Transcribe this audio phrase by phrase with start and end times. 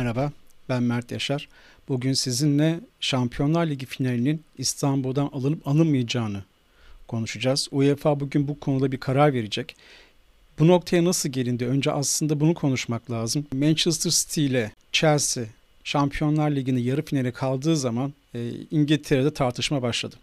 [0.00, 0.32] Merhaba,
[0.68, 1.48] ben Mert Yaşar.
[1.88, 6.44] Bugün sizinle Şampiyonlar Ligi finalinin İstanbul'dan alınıp alınmayacağını
[7.08, 7.68] konuşacağız.
[7.72, 9.76] UEFA bugün bu konuda bir karar verecek.
[10.58, 11.66] Bu noktaya nasıl gelindi?
[11.66, 13.46] Önce aslında bunu konuşmak lazım.
[13.52, 15.44] Manchester City ile Chelsea
[15.84, 20.16] Şampiyonlar Ligi'nin yarı finale kaldığı zaman e, İngiltere'de tartışma başladı.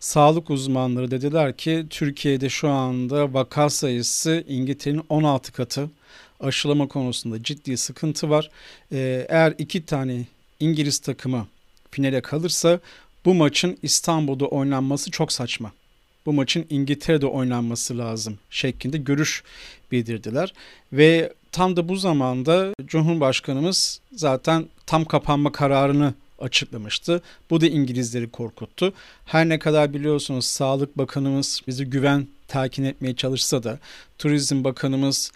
[0.00, 5.90] Sağlık uzmanları dediler ki Türkiye'de şu anda vaka sayısı İngiltere'nin 16 katı
[6.40, 8.50] aşılama konusunda ciddi sıkıntı var.
[8.92, 10.24] Ee, eğer iki tane
[10.60, 11.46] İngiliz takımı
[11.90, 12.80] finale kalırsa
[13.24, 15.72] bu maçın İstanbul'da oynanması çok saçma.
[16.26, 19.42] Bu maçın İngiltere'de oynanması lazım şeklinde görüş
[19.92, 20.52] bildirdiler.
[20.92, 27.22] Ve tam da bu zamanda Cumhurbaşkanımız zaten tam kapanma kararını açıklamıştı.
[27.50, 28.92] Bu da İngilizleri korkuttu.
[29.24, 33.78] Her ne kadar biliyorsunuz Sağlık Bakanımız bizi güven telkin etmeye çalışsa da
[34.18, 35.32] Turizm Bakanımız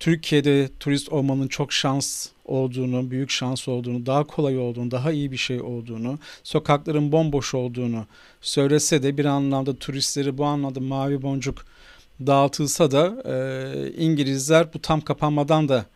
[0.00, 5.36] Türkiye'de turist olmanın çok şans olduğunu, büyük şans olduğunu, daha kolay olduğunu, daha iyi bir
[5.36, 8.06] şey olduğunu, sokakların bomboş olduğunu
[8.40, 11.64] söylese de bir anlamda turistleri bu anlamda mavi boncuk
[12.26, 15.86] dağıtılsa da e, İngilizler bu tam kapanmadan da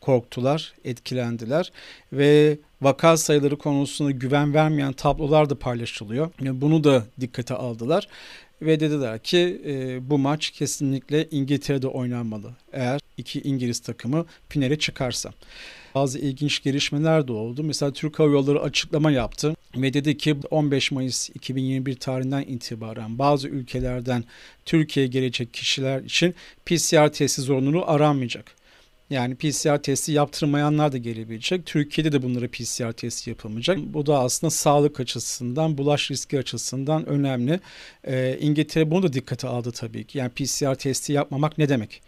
[0.00, 1.72] korktular, etkilendiler
[2.12, 6.30] ve vaka sayıları konusunda güven vermeyen tablolar da paylaşılıyor.
[6.40, 8.08] Bunu da dikkate aldılar
[8.62, 12.50] ve dediler ki e, bu maç kesinlikle İngiltere'de oynanmalı.
[12.72, 15.32] Eğer iki İngiliz takımı finale çıkarsa.
[15.94, 17.62] Bazı ilginç gelişmeler de oldu.
[17.62, 23.48] Mesela Türk Hava Yolları açıklama yaptı ve dedi ki 15 Mayıs 2021 tarihinden itibaren bazı
[23.48, 24.24] ülkelerden
[24.64, 26.34] Türkiye'ye gelecek kişiler için
[26.66, 28.63] PCR testi zorunluluğu aranmayacak.
[29.10, 31.66] Yani PCR testi yaptırmayanlar da gelebilecek.
[31.66, 33.78] Türkiye'de de bunlara PCR testi yapılmayacak.
[33.78, 37.60] Bu da aslında sağlık açısından, bulaş riski açısından önemli.
[38.04, 40.18] Ee, İngiltere bunu da dikkate aldı tabii ki.
[40.18, 42.02] Yani PCR testi yapmamak ne demek?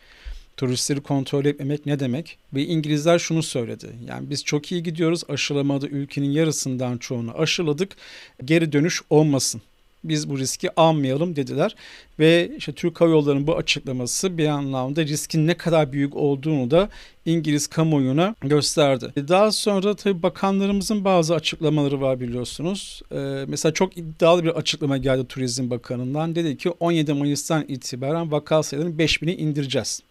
[0.56, 2.38] Turistleri kontrol etmemek ne demek?
[2.54, 3.86] Ve İngilizler şunu söyledi.
[4.08, 5.22] Yani biz çok iyi gidiyoruz.
[5.28, 7.96] Aşılamada ülkenin yarısından çoğunu aşıladık.
[8.44, 9.62] Geri dönüş olmasın
[10.08, 11.76] biz bu riski almayalım dediler.
[12.18, 16.88] Ve işte Türk Hava Yolları'nın bu açıklaması bir anlamda riskin ne kadar büyük olduğunu da
[17.26, 19.12] İngiliz kamuoyuna gösterdi.
[19.28, 23.02] Daha sonra tabii bakanlarımızın bazı açıklamaları var biliyorsunuz.
[23.12, 23.16] Ee,
[23.48, 26.34] mesela çok iddialı bir açıklama geldi Turizm Bakanı'ndan.
[26.34, 30.02] Dedi ki 17 Mayıs'tan itibaren vaka sayılarını 5000'e indireceğiz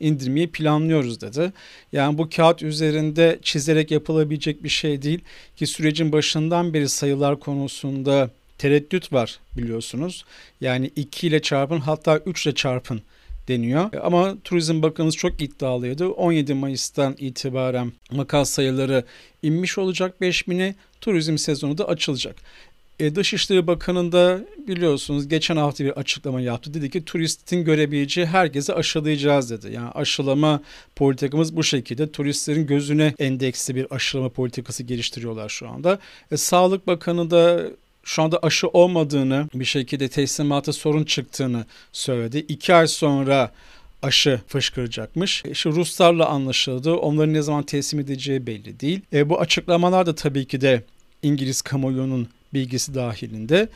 [0.00, 1.52] indirmeyi planlıyoruz dedi.
[1.92, 5.20] Yani bu kağıt üzerinde çizerek yapılabilecek bir şey değil
[5.56, 8.30] ki sürecin başından beri sayılar konusunda
[8.64, 10.24] tereddüt var biliyorsunuz.
[10.60, 13.02] Yani 2 ile çarpın hatta 3 ile çarpın
[13.48, 13.90] deniyor.
[14.02, 16.08] Ama Turizm Bakanımız çok iddialıydı.
[16.08, 19.04] 17 Mayıs'tan itibaren makas sayıları
[19.42, 20.74] inmiş olacak 5000'e.
[21.00, 22.36] Turizm sezonu da açılacak.
[23.00, 26.74] E, Dışişleri Bakanı'nda biliyorsunuz geçen hafta bir açıklama yaptı.
[26.74, 29.72] Dedi ki turistin görebileceği herkese aşılayacağız dedi.
[29.74, 30.62] Yani aşılama
[30.96, 32.12] politikamız bu şekilde.
[32.12, 35.98] Turistlerin gözüne endeksli bir aşılama politikası geliştiriyorlar şu anda.
[36.30, 37.70] E, Sağlık Bakanı da
[38.04, 42.38] şu anda aşı olmadığını bir şekilde teslimata sorun çıktığını söyledi.
[42.48, 43.52] İki ay sonra
[44.02, 45.42] aşı fışkıracakmış.
[45.44, 46.94] İşte Ruslarla anlaşıldı.
[46.94, 49.00] Onların ne zaman teslim edeceği belli değil.
[49.12, 50.84] E, bu açıklamalar da tabii ki de
[51.22, 53.68] İngiliz kamuoyunun bilgisi dahilinde.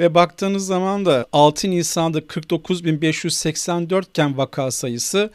[0.00, 5.30] Ve baktığınız zaman da 6 Nisan'da 49.584 iken vaka sayısı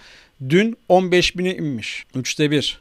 [0.49, 2.05] dün 15.000'e inmiş.
[2.15, 2.79] Üçte bir.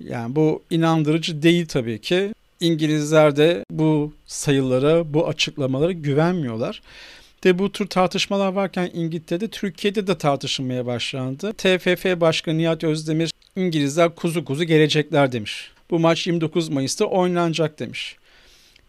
[0.00, 2.32] Yani bu inandırıcı değil tabii ki.
[2.60, 6.82] İngilizler de bu sayılara, bu açıklamalara güvenmiyorlar.
[7.44, 11.52] De bu tür tartışmalar varken İngiltere'de, Türkiye'de de tartışılmaya başlandı.
[11.52, 15.70] TFF Başkanı Nihat Özdemir, İngilizler kuzu kuzu gelecekler demiş.
[15.90, 18.16] Bu maç 29 Mayıs'ta oynanacak demiş.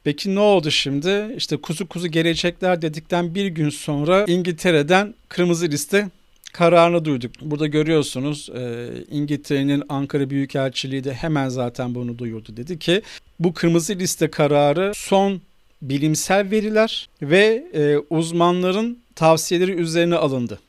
[0.03, 1.33] Peki ne oldu şimdi?
[1.37, 6.09] İşte kuzu kuzu gelecekler dedikten bir gün sonra İngiltere'den kırmızı liste
[6.53, 7.31] kararını duyduk.
[7.41, 12.57] Burada görüyorsunuz e, İngiltere'nin Ankara Büyükelçiliği de hemen zaten bunu duyurdu.
[12.57, 13.01] Dedi ki
[13.44, 15.41] bu kırmızı liste kararı son
[15.81, 20.59] bilimsel veriler ve e, uzmanların tavsiyeleri üzerine alındı.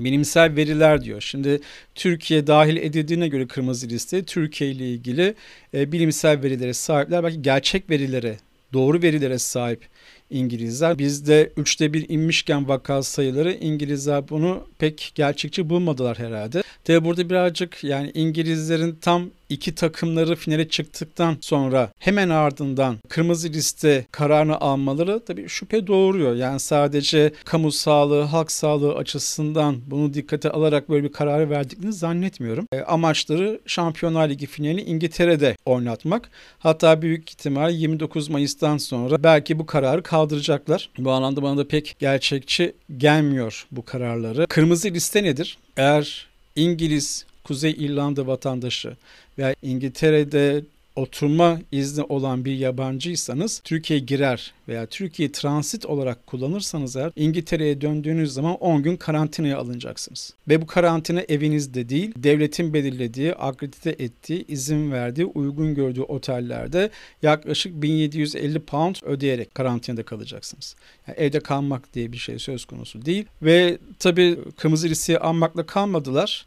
[0.00, 1.20] Bilimsel veriler diyor.
[1.20, 1.60] Şimdi
[1.94, 5.34] Türkiye dahil edildiğine göre kırmızı liste Türkiye ile ilgili
[5.74, 7.24] e, bilimsel verilere sahipler.
[7.24, 8.36] Belki gerçek verilere,
[8.72, 9.88] doğru verilere sahip
[10.30, 10.98] İngilizler.
[10.98, 16.62] Bizde üçte bir inmişken vaka sayıları İngilizler bunu pek gerçekçi bulmadılar herhalde.
[16.84, 24.06] Tabi burada birazcık yani İngilizlerin tam iki takımları finale çıktıktan sonra hemen ardından kırmızı liste
[24.12, 26.34] kararını almaları tabii şüphe doğuruyor.
[26.34, 32.66] Yani sadece kamu sağlığı, halk sağlığı açısından bunu dikkate alarak böyle bir kararı verdiklerini zannetmiyorum.
[32.72, 36.30] E, amaçları Şampiyonlar Ligi finali İngiltere'de oynatmak.
[36.58, 40.90] Hatta büyük ihtimal 29 Mayıs'tan sonra belki bu kararı kaldıracaklar.
[40.98, 44.46] Bu anlamda bana da pek gerçekçi gelmiyor bu kararları.
[44.46, 45.58] Kırmızı liste nedir?
[45.76, 46.26] Eğer
[46.56, 48.96] İngiliz Kuzey İrlanda vatandaşı
[49.38, 50.62] veya İngiltere'de
[50.96, 58.32] oturma izni olan bir yabancıysanız Türkiye'ye girer veya Türkiye transit olarak kullanırsanız eğer İngiltere'ye döndüğünüz
[58.32, 60.34] zaman 10 gün karantinaya alınacaksınız.
[60.48, 66.90] Ve bu karantina evinizde değil, devletin belirlediği, akredite ettiği, izin verdiği, uygun gördüğü otellerde
[67.22, 70.76] yaklaşık 1750 pound ödeyerek karantinada kalacaksınız.
[71.06, 73.24] Yani evde kalmak diye bir şey söz konusu değil.
[73.42, 76.46] Ve tabii kırmızı listeye almakla kalmadılar.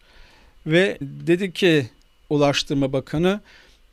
[0.67, 1.89] Ve dedi ki
[2.29, 3.41] Ulaştırma Bakanı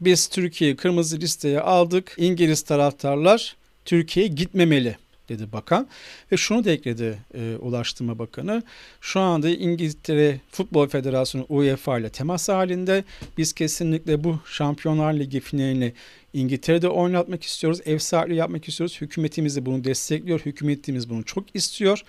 [0.01, 2.15] biz Türkiye'yi kırmızı listeye aldık.
[2.17, 4.97] İngiliz taraftarlar Türkiye'ye gitmemeli
[5.29, 5.89] dedi bakan.
[6.33, 8.63] Ve şunu da ekledi e, Ulaştırma Bakanı.
[9.01, 13.05] Şu anda İngiltere Futbol Federasyonu UEFA ile temas halinde.
[13.39, 15.93] Biz kesinlikle bu Şampiyonlar Ligi finalini
[16.33, 17.81] İngiltere'de oynatmak istiyoruz.
[17.85, 19.01] Ev sahipliği yapmak istiyoruz.
[19.01, 20.41] Hükümetimiz de bunu destekliyor.
[20.41, 22.05] Hükümetimiz bunu çok istiyor.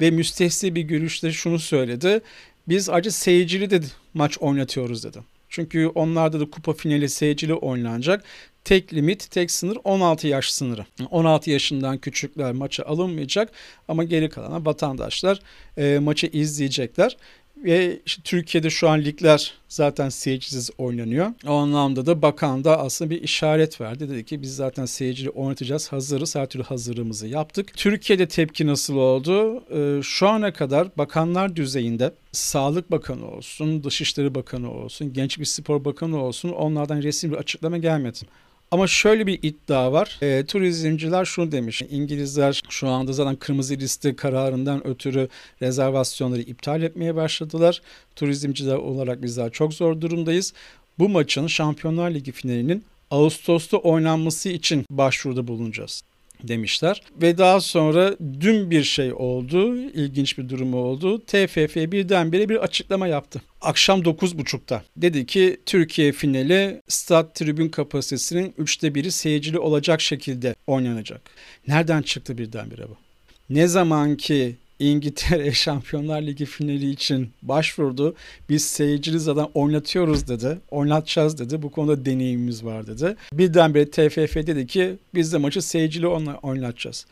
[0.00, 2.20] Ve müstehsi bir görüşte şunu söyledi.
[2.68, 3.80] Biz acı seyircili de
[4.14, 5.18] maç oynatıyoruz dedi.
[5.48, 8.24] Çünkü onlarda da kupa finali seyircili oynanacak.
[8.64, 10.86] Tek limit, tek sınır 16 yaş sınırı.
[11.10, 13.52] 16 yaşından küçükler maça alınmayacak
[13.88, 15.40] ama geri kalan vatandaşlar
[15.76, 17.16] e, maçı izleyecekler.
[17.64, 21.32] Ve işte Türkiye'de şu an ligler zaten seyircisiz oynanıyor.
[21.46, 24.08] O anlamda da bakan da aslında bir işaret verdi.
[24.08, 25.92] Dedi ki biz zaten seyircili oynatacağız.
[25.92, 26.34] Hazırız.
[26.34, 27.76] Her türlü hazırlığımızı yaptık.
[27.76, 29.64] Türkiye'de tepki nasıl oldu?
[29.74, 36.22] Ee, şu ana kadar bakanlar düzeyinde Sağlık Bakanı olsun, Dışişleri Bakanı olsun, Gençlik Spor Bakanı
[36.22, 38.18] olsun onlardan resmi bir açıklama gelmedi.
[38.70, 40.18] Ama şöyle bir iddia var.
[40.22, 41.82] E, turizmciler şunu demiş.
[41.90, 45.28] İngilizler şu anda zaten kırmızı liste kararından ötürü
[45.62, 47.82] rezervasyonları iptal etmeye başladılar.
[48.16, 50.52] Turizmciler olarak bizler çok zor durumdayız.
[50.98, 56.02] Bu maçın Şampiyonlar Ligi finalinin Ağustos'ta oynanması için başvuruda bulunacağız
[56.42, 57.02] demişler.
[57.22, 61.24] Ve daha sonra dün bir şey oldu, ilginç bir durum oldu.
[61.24, 63.42] TFF birdenbire bir açıklama yaptı.
[63.60, 71.20] Akşam 9.30'da dedi ki Türkiye finali stat tribün kapasitesinin üçte biri seyircili olacak şekilde oynanacak.
[71.68, 72.96] Nereden çıktı birdenbire bu?
[73.50, 78.14] Ne zaman ki İngiltere Şampiyonlar Ligi finali için başvurdu.
[78.48, 80.58] Biz seyircili zaten oynatıyoruz dedi.
[80.70, 81.62] Oynatacağız dedi.
[81.62, 83.16] Bu konuda deneyimimiz var dedi.
[83.32, 86.06] Birdenbire TFF dedi ki biz de maçı seyircili
[86.42, 87.06] oynatacağız.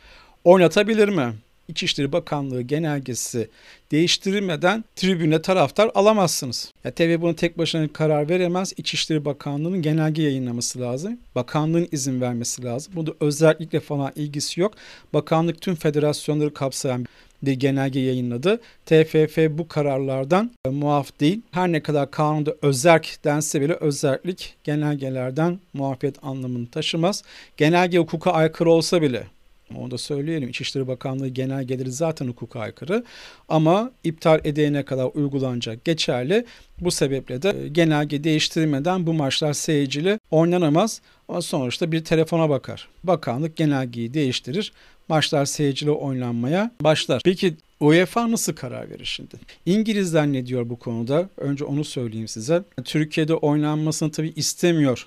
[0.44, 1.32] Oynatabilir mi?
[1.68, 3.48] İçişleri Bakanlığı genelgesi
[3.90, 6.72] değiştirilmeden tribüne taraftar alamazsınız.
[6.84, 8.72] Ya TV bunu tek başına karar veremez.
[8.76, 11.18] İçişleri Bakanlığı'nın genelge yayınlaması lazım.
[11.34, 12.92] Bakanlığın izin vermesi lazım.
[12.96, 14.74] Bunda özellikle falan ilgisi yok.
[15.12, 17.06] Bakanlık tüm federasyonları kapsayan
[17.42, 18.60] bir genelge yayınladı.
[18.86, 21.40] TFF bu kararlardan e, muaf değil.
[21.50, 27.22] Her ne kadar kanunda özerk dense bile özellik genelgelerden muafiyet anlamını taşımaz.
[27.56, 29.35] Genelge hukuka aykırı olsa bile
[29.74, 30.48] onu da söyleyelim.
[30.48, 33.04] İçişleri Bakanlığı genelgeleri zaten hukuka aykırı
[33.48, 36.44] ama iptal edene kadar uygulanacak geçerli.
[36.80, 41.00] Bu sebeple de e, genelge değiştirilmeden bu maçlar seyircili oynanamaz.
[41.28, 42.88] Ama sonuçta bir telefona bakar.
[43.04, 44.72] Bakanlık genelgeyi değiştirir.
[45.08, 47.22] Maçlar seyircili oynanmaya başlar.
[47.24, 49.34] Peki UEFA nasıl karar verir şimdi?
[49.66, 51.28] İngilizler ne diyor bu konuda?
[51.36, 52.62] Önce onu söyleyeyim size.
[52.84, 55.06] Türkiye'de oynanmasını tabii istemiyor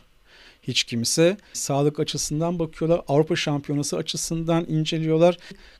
[0.63, 1.37] hiç kimse.
[1.53, 3.01] Sağlık açısından bakıyorlar.
[3.07, 5.37] Avrupa Şampiyonası açısından inceliyorlar.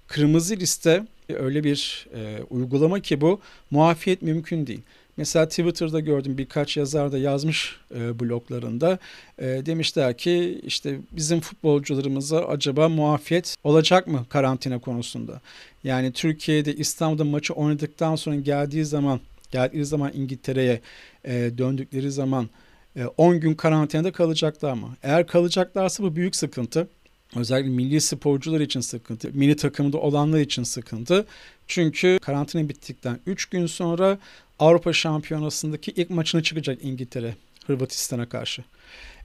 [0.08, 3.40] Kırmızı liste öyle bir e, uygulama ki bu
[3.72, 4.82] muafiyet mümkün değil.
[5.20, 9.00] Mesela Twitter'da gördüm birkaç yazar da yazmış e, bloglarında.
[9.38, 15.42] E, demişler ki işte bizim futbolcularımıza acaba muafiyet olacak mı karantina konusunda?
[15.84, 19.20] Yani Türkiye'de İstanbul'da maçı oynadıktan sonra geldiği zaman
[19.52, 20.82] geldiği zaman İngiltere'ye
[21.26, 22.50] e, döndükleri zaman
[23.18, 24.98] 10 e, gün karantinada kalacaklar mı?
[25.04, 26.88] Eğer kalacaklarsa bu büyük sıkıntı.
[27.36, 31.26] Özellikle milli sporcular için sıkıntı, mini takımında olanlar için sıkıntı.
[31.68, 34.18] Çünkü karantina bittikten 3 gün sonra
[34.60, 37.36] Avrupa Şampiyonası'ndaki ilk maçına çıkacak İngiltere
[37.68, 38.64] Hırvatistan'a karşı.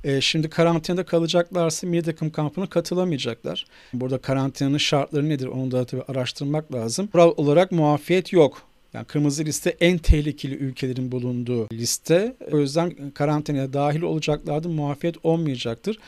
[0.05, 3.67] E, şimdi karantinada kalacaklarsa milli takım kampına katılamayacaklar.
[3.93, 7.07] Burada karantinanın şartları nedir onu da tabii araştırmak lazım.
[7.07, 8.63] Kural olarak muafiyet yok.
[8.95, 12.37] Yani kırmızı liste en tehlikeli ülkelerin bulunduğu liste.
[12.53, 15.99] O yüzden karantinaya dahil olacaklardı muafiyet olmayacaktır.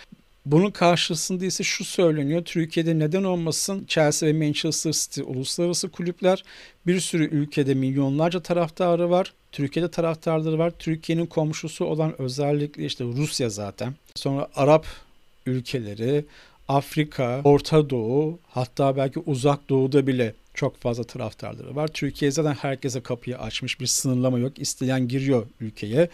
[0.47, 2.45] Bunun karşısında ise şu söyleniyor.
[2.45, 6.45] Türkiye'de neden olmasın Chelsea ve Manchester City uluslararası kulüpler.
[6.87, 9.33] Bir sürü ülkede milyonlarca taraftarı var.
[9.52, 10.73] Türkiye'de taraftarları var.
[10.78, 13.95] Türkiye'nin komşusu olan özellikle işte Rusya zaten.
[14.14, 14.87] Sonra Arap
[15.47, 16.25] ülkeleri,
[16.69, 21.89] Afrika, Orta Doğu hatta belki Uzak Doğu'da bile çok fazla taraftarları var.
[21.89, 24.59] Türkiye zaten herkese kapıyı açmış bir sınırlama yok.
[24.59, 26.09] İsteyen giriyor ülkeye.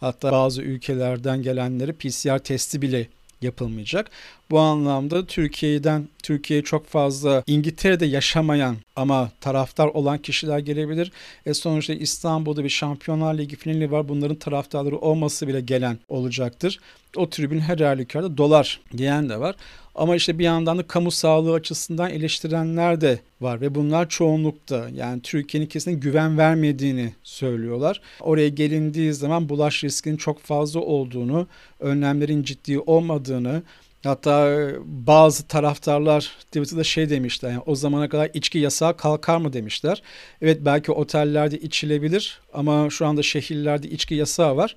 [0.00, 3.08] Hatta bazı ülkelerden gelenleri PCR testi bile
[3.42, 4.10] yapılmayacak.
[4.50, 11.12] Bu anlamda Türkiye'den Türkiye'ye çok fazla İngiltere'de yaşamayan ama taraftar olan kişiler gelebilir.
[11.46, 14.08] E sonuçta İstanbul'da bir Şampiyonlar Ligi finali var.
[14.08, 16.80] Bunların taraftarları olması bile gelen olacaktır.
[17.16, 19.56] O tribün her halükarda dolar diyen de var.
[19.98, 24.88] Ama işte bir yandan da kamu sağlığı açısından eleştirenler de var ve bunlar çoğunlukta.
[24.94, 28.00] Yani Türkiye'nin kesin güven vermediğini söylüyorlar.
[28.20, 31.46] Oraya gelindiği zaman bulaş riskinin çok fazla olduğunu,
[31.80, 33.62] önlemlerin ciddi olmadığını,
[34.04, 40.02] Hatta bazı taraftarlar Twitter'da şey demişler yani o zamana kadar içki yasağı kalkar mı demişler.
[40.42, 44.76] Evet belki otellerde içilebilir ama şu anda şehirlerde içki yasağı var.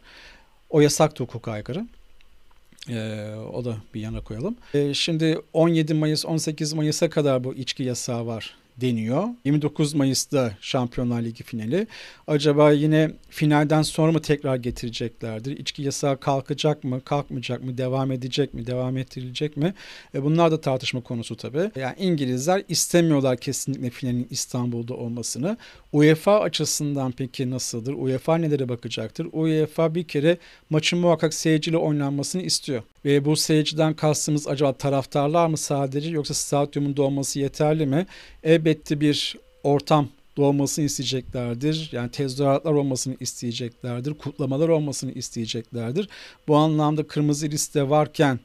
[0.70, 1.86] O yasak da hukuka aykırı.
[2.90, 4.56] Ee, o da bir yana koyalım.
[4.74, 9.28] Ee, şimdi 17 Mayıs 18 Mayıs'a kadar bu içki yasağı var deniyor.
[9.46, 11.88] 29 Mayıs'ta Şampiyonlar Ligi finali.
[12.28, 15.58] Acaba yine finalden sonra mı tekrar getireceklerdir?
[15.58, 19.74] İçki yasağı kalkacak mı, kalkmayacak mı, devam edecek mi, devam ettirilecek mi?
[20.16, 21.72] E bunlar da tartışma konusu tabii.
[21.76, 25.58] Yani İngilizler istemiyorlar kesinlikle finalin İstanbul'da olmasını.
[25.92, 27.94] UEFA açısından peki nasıldır?
[27.94, 29.28] UEFA nelere bakacaktır?
[29.32, 30.38] UEFA bir kere
[30.70, 32.84] maçın muhakkak seyirciyle oynanmasını istiyor.
[33.06, 38.06] Ve bu seyirciden kastımız acaba taraftarlar mı sadece yoksa stadyumun dolması yeterli mi?
[38.44, 41.90] Elbette bir ortam doğmasını isteyeceklerdir.
[41.92, 44.14] Yani tezahüratlar olmasını isteyeceklerdir.
[44.14, 46.10] Kutlamalar olmasını isteyeceklerdir.
[46.48, 48.40] Bu anlamda kırmızı liste varken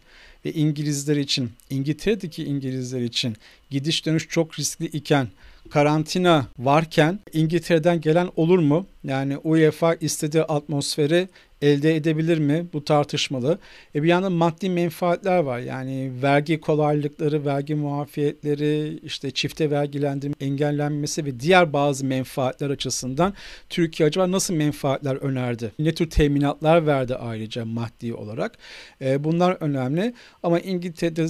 [0.44, 3.36] ve İngilizler için, İngiltere'deki İngilizler için
[3.70, 5.28] gidiş dönüş çok riskli iken
[5.68, 8.87] karantina varken İngiltere'den gelen olur mu?
[9.04, 11.28] Yani UEFA istediği atmosferi
[11.62, 12.66] elde edebilir mi?
[12.73, 13.58] Bu tartışmalı.
[13.94, 15.58] E bir yandan maddi menfaatler var.
[15.58, 23.35] Yani vergi kolaylıkları, vergi muafiyetleri, işte çifte vergilendirme engellenmesi ve diğer bazı menfaatler açısından
[23.68, 25.73] Türkiye acaba nasıl menfaatler önerdi?
[25.78, 28.58] Ne tür teminatlar verdi ayrıca maddi olarak?
[29.00, 30.14] E, bunlar önemli.
[30.42, 31.26] Ama İngiltere'de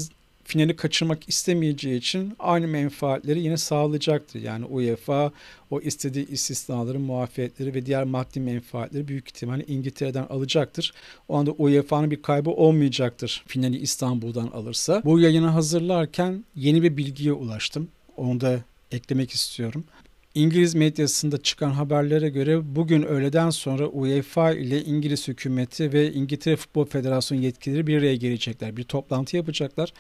[0.47, 4.43] finali kaçırmak istemeyeceği için aynı menfaatleri yine sağlayacaktır.
[4.43, 5.33] Yani UEFA
[5.71, 10.93] o istediği istisnaları, muafiyetleri ve diğer maddi menfaatleri büyük ihtimalle İngiltere'den alacaktır.
[11.29, 15.03] O anda UEFA'nın bir kaybı olmayacaktır finali İstanbul'dan alırsa.
[15.05, 17.89] Bu yayını hazırlarken yeni bir bilgiye ulaştım.
[18.17, 18.61] Onu da
[18.93, 19.85] eklemek istiyorum.
[20.37, 26.87] İngiliz medyasında çıkan haberlere göre bugün öğleden sonra UEFA ile İngiliz hükümeti ve İngiltere Futbol
[26.87, 28.77] Federasyonu yetkilileri bir araya gelecekler.
[28.77, 29.93] Bir toplantı yapacaklar.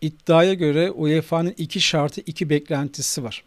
[0.00, 3.44] İddiaya göre UEFA'nın iki şartı, iki beklentisi var.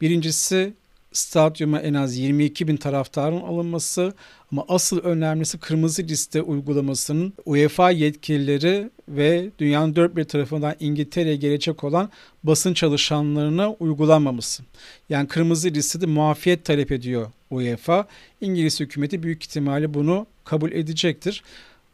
[0.00, 0.72] Birincisi
[1.16, 4.14] stadyuma en az 22 bin taraftarın alınması
[4.52, 11.84] ama asıl önemlisi kırmızı liste uygulamasının UEFA yetkilileri ve dünyanın dört bir tarafından İngiltere'ye gelecek
[11.84, 12.10] olan
[12.44, 14.62] basın çalışanlarına uygulanmaması.
[15.08, 18.06] Yani kırmızı listede muafiyet talep ediyor UEFA.
[18.40, 21.42] İngiliz hükümeti büyük ihtimalle bunu kabul edecektir.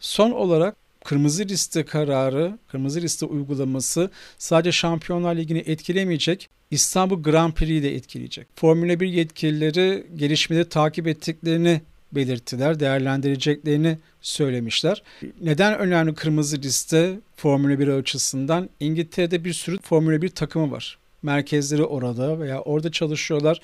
[0.01, 7.83] Son olarak kırmızı liste kararı, kırmızı liste uygulaması sadece Şampiyonlar Ligi'ni etkilemeyecek, İstanbul Grand Prix'yi
[7.83, 8.47] de etkileyecek.
[8.57, 11.81] Formula 1 yetkilileri gelişmeleri takip ettiklerini
[12.13, 15.03] belirttiler, değerlendireceklerini söylemişler.
[15.41, 18.71] Neden önemli kırmızı liste Formula 1 açısından?
[18.81, 20.99] İngiltere'de bir sürü Formula 1 takımı var.
[21.23, 23.61] Merkezleri orada veya orada çalışıyorlar.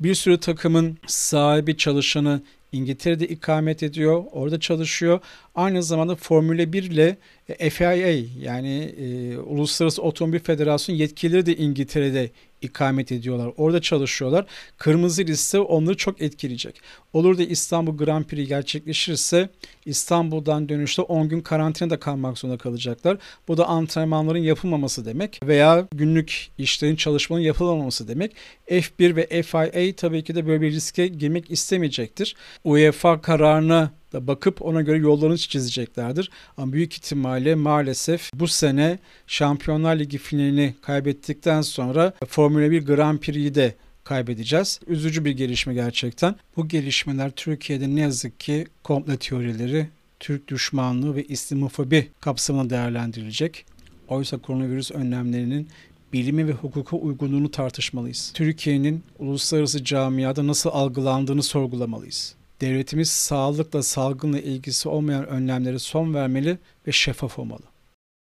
[0.00, 2.42] Bir sürü takımın sahibi çalışanı
[2.72, 5.20] İngiltere'de ikamet ediyor, orada çalışıyor.
[5.54, 7.16] Aynı zamanda Formula 1 ile
[7.70, 7.92] FIA
[8.40, 12.30] yani e, Uluslararası Otomobil Federasyonu yetkilileri de İngiltere'de
[12.62, 13.52] ikamet ediyorlar.
[13.56, 14.46] Orada çalışıyorlar.
[14.78, 16.80] Kırmızı liste onları çok etkileyecek.
[17.12, 19.48] Olur da İstanbul Grand Prix gerçekleşirse
[19.86, 23.18] İstanbul'dan dönüşte 10 gün karantinada kalmak zorunda kalacaklar.
[23.48, 28.32] Bu da antrenmanların yapılmaması demek veya günlük işlerin çalışmanın yapılmaması demek.
[28.68, 32.36] F1 ve FIA tabii ki de böyle bir riske girmek istemeyecektir.
[32.64, 36.30] UEFA kararına da bakıp ona göre yollarını çizeceklerdir.
[36.56, 43.54] Ama büyük ihtimalle maalesef bu sene Şampiyonlar Ligi finalini kaybettikten sonra Formula 1 Grand Prix'yi
[43.54, 43.74] de
[44.04, 44.80] kaybedeceğiz.
[44.86, 46.34] Üzücü bir gelişme gerçekten.
[46.56, 49.88] Bu gelişmeler Türkiye'de ne yazık ki komple teorileri,
[50.20, 53.66] Türk düşmanlığı ve İslamofobi kapsamında değerlendirilecek.
[54.08, 55.68] Oysa koronavirüs önlemlerinin
[56.12, 58.32] bilimi ve hukuka uygunluğunu tartışmalıyız.
[58.34, 62.34] Türkiye'nin uluslararası camiada nasıl algılandığını sorgulamalıyız.
[62.60, 67.62] Devletimiz sağlıkla, salgınla ilgisi olmayan önlemlere son vermeli ve şeffaf olmalı.